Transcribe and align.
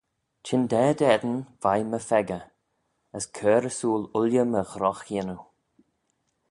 Chyndaa 0.45 0.91
dt'eddin 0.99 1.39
veih 1.61 1.85
my 1.91 1.99
pheccah: 2.09 2.45
as 3.17 3.25
cur 3.37 3.63
ersooyl 3.69 4.03
ooilley 4.17 4.45
my 4.53 4.61
ghrogh-yannoo. 4.71 5.41